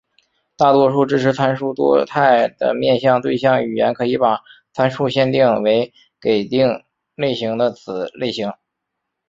[0.57, 4.41] 大多数支持参数多态的面向对象语言可以把
[4.73, 8.51] 参数限定为给定类型的子类型。